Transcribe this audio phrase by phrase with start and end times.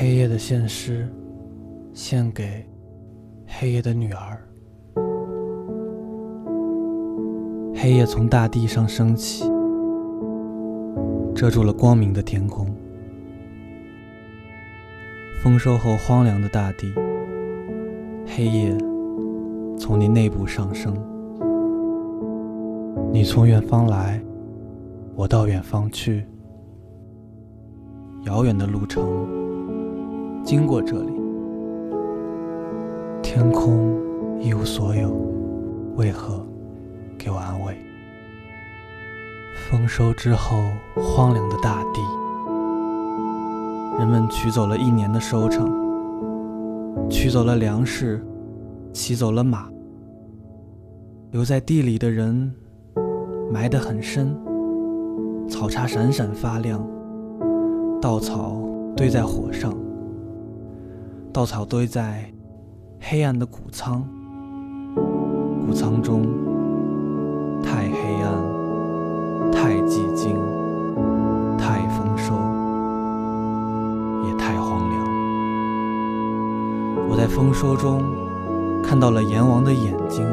[0.00, 1.06] 黑夜的献诗，
[1.92, 2.66] 献给
[3.46, 4.42] 黑夜的女儿。
[7.74, 9.44] 黑夜从大地上升起，
[11.34, 12.66] 遮住了光明的天空。
[15.42, 16.90] 丰收后荒凉的大地，
[18.24, 18.74] 黑夜
[19.78, 20.96] 从你内部上升。
[23.12, 24.18] 你从远方来，
[25.14, 26.24] 我到远方去。
[28.24, 29.04] 遥远的路程，
[30.42, 31.12] 经过这里，
[33.22, 33.96] 天空
[34.40, 35.10] 一无所有，
[35.96, 36.44] 为何
[37.16, 37.76] 给我安慰？
[39.68, 40.56] 丰收之后，
[40.96, 42.00] 荒凉的大地，
[43.98, 45.70] 人们取走了一年的收成，
[47.08, 48.20] 取走了粮食，
[48.92, 49.68] 骑走了马，
[51.30, 52.52] 留在地里的人
[53.52, 54.36] 埋得很深，
[55.48, 56.84] 草叉闪闪发亮。
[58.00, 58.56] 稻草
[58.96, 59.72] 堆在火上，
[61.32, 62.28] 稻草堆在
[62.98, 64.04] 黑暗的谷仓，
[65.64, 66.26] 谷仓中
[67.62, 68.34] 太黑暗，
[69.52, 70.34] 太寂静，
[71.56, 72.34] 太丰收，
[74.26, 75.06] 也太荒凉。
[77.08, 78.02] 我在丰收中
[78.82, 80.26] 看到了阎王的眼睛，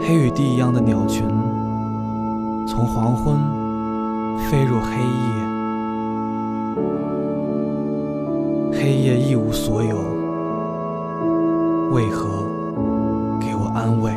[0.00, 1.26] 黑与地一样的鸟群
[2.64, 3.36] 从黄昏
[4.48, 5.49] 飞入黑夜。
[8.82, 9.94] 黑夜一无所有，
[11.90, 12.46] 为何
[13.38, 14.10] 给我安慰？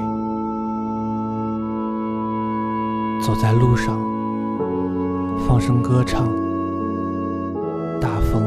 [3.22, 4.00] 走在路上，
[5.46, 6.30] 放声歌唱。
[8.00, 8.42] 大风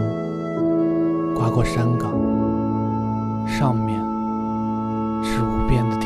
[1.34, 2.10] 刮过山岗，
[3.46, 4.00] 上面
[5.22, 6.05] 是无边的。